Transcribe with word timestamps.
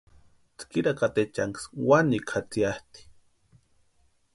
Tskirakatechanksï 0.57 1.67
wanikwa 1.87 2.35
jatsiatʼi. 2.39 3.01